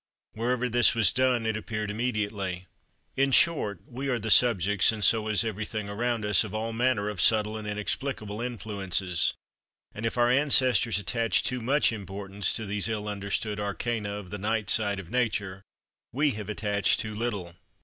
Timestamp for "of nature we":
14.99-16.31